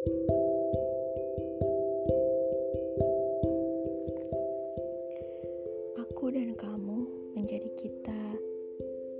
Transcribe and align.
Aku 0.00 0.16
dan 6.32 6.56
kamu 6.56 7.04
menjadi 7.36 7.68
kita 7.76 8.16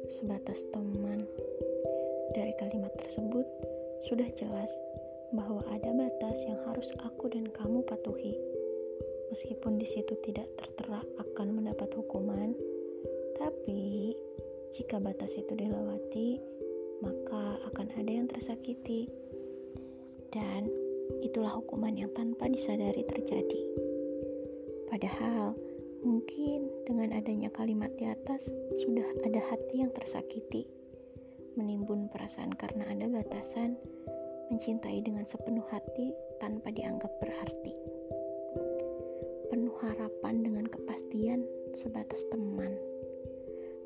sebatas 0.08 0.64
teman. 0.72 1.28
Dari 2.32 2.56
kalimat 2.56 2.96
tersebut 2.96 3.44
sudah 4.08 4.24
jelas 4.32 4.72
bahwa 5.36 5.60
ada 5.68 5.92
batas 5.92 6.40
yang 6.48 6.56
harus 6.64 6.88
aku 7.04 7.28
dan 7.28 7.44
kamu 7.52 7.84
patuhi. 7.84 8.40
Meskipun 9.28 9.76
di 9.76 9.84
situ 9.84 10.16
tidak 10.24 10.48
tertera 10.56 11.04
akan 11.20 11.60
mendapat 11.60 11.92
hukuman, 11.92 12.56
tapi 13.36 14.16
jika 14.72 14.96
batas 14.96 15.36
itu 15.36 15.52
dilewati, 15.52 16.40
maka 17.04 17.60
akan 17.68 17.92
ada 18.00 18.08
yang 18.08 18.32
tersakiti. 18.32 19.28
Dan 20.30 20.70
itulah 21.26 21.58
hukuman 21.58 21.94
yang 21.98 22.10
tanpa 22.14 22.46
disadari 22.46 23.02
terjadi. 23.02 23.62
Padahal, 24.86 25.54
mungkin 26.02 26.70
dengan 26.86 27.14
adanya 27.14 27.50
kalimat 27.50 27.90
di 27.98 28.06
atas, 28.06 28.46
sudah 28.82 29.06
ada 29.26 29.40
hati 29.50 29.82
yang 29.82 29.92
tersakiti, 29.94 30.66
menimbun 31.54 32.10
perasaan 32.10 32.54
karena 32.54 32.86
ada 32.90 33.06
batasan, 33.10 33.74
mencintai 34.50 34.98
dengan 35.02 35.26
sepenuh 35.30 35.66
hati 35.70 36.10
tanpa 36.42 36.74
dianggap 36.74 37.10
berarti. 37.22 37.74
Penuh 39.50 39.74
harapan 39.82 40.42
dengan 40.42 40.66
kepastian 40.66 41.42
sebatas 41.74 42.22
teman. 42.30 42.74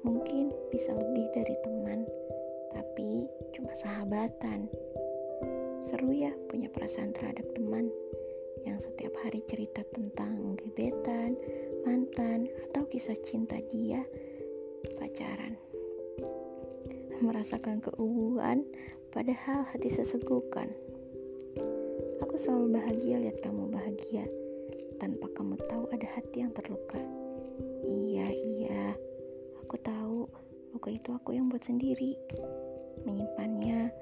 Mungkin 0.05 0.53
bisa 0.69 0.93
lebih 0.93 1.25
dari 1.33 1.57
teman, 1.65 2.05
tapi 2.73 3.25
cuma 3.57 3.73
sahabatan 3.77 4.69
Seru 5.85 6.17
ya 6.17 6.33
punya 6.49 6.73
perasaan 6.73 7.13
terhadap 7.13 7.45
teman 7.53 7.93
yang 8.65 8.81
setiap 8.81 9.13
hari 9.21 9.45
cerita 9.45 9.85
tentang 9.93 10.57
gebetan, 10.57 11.37
mantan, 11.85 12.49
atau 12.71 12.89
kisah 12.89 13.21
cinta 13.21 13.61
dia 13.69 14.01
pacaran. 14.97 15.61
Merasakan 17.21 17.85
keuuan 17.85 18.65
padahal 19.13 19.69
hati 19.69 19.93
sesegukan. 19.93 20.73
Aku 22.25 22.41
selalu 22.41 22.81
bahagia 22.81 23.21
lihat 23.21 23.45
kamu 23.45 23.69
bahagia 23.69 24.25
tanpa 24.97 25.29
kamu 25.37 25.61
tahu 25.69 25.85
ada 25.93 26.09
hati 26.17 26.49
yang 26.49 26.53
terluka. 26.57 26.99
Iya, 27.85 28.27
iya. 28.33 28.97
Aku 29.61 29.77
tahu 29.85 30.25
luka 30.73 30.89
itu 30.89 31.13
aku 31.13 31.37
yang 31.37 31.53
buat 31.53 31.61
sendiri. 31.61 32.17
Menyimpannya 33.05 33.93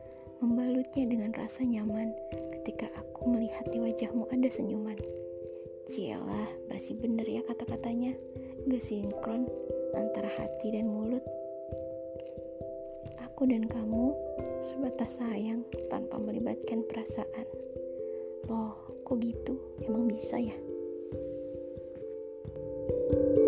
membalutnya 0.42 1.06
dengan 1.06 1.30
rasa 1.38 1.62
nyaman 1.62 2.10
ketika 2.58 2.90
aku 2.98 3.30
melihat 3.30 3.62
di 3.70 3.78
wajahmu 3.78 4.26
ada 4.34 4.50
senyuman. 4.50 4.98
Cielah, 5.86 6.50
basi 6.66 6.98
bener 6.98 7.22
ya 7.22 7.46
kata-katanya, 7.46 8.10
gak 8.66 8.82
sinkron 8.82 9.46
antara 9.94 10.26
hati 10.34 10.74
dan 10.74 10.90
mulut. 10.90 11.22
Aku 13.22 13.46
dan 13.46 13.70
kamu 13.70 14.10
sebatas 14.66 15.22
sayang 15.22 15.62
tanpa 15.86 16.18
melibatkan 16.18 16.82
perasaan. 16.90 17.46
Loh, 18.50 18.74
kok 19.06 19.22
gitu? 19.22 19.54
Emang 19.86 20.10
bisa 20.10 20.42
ya? 20.42 20.54
thank 22.82 23.38
you 23.38 23.41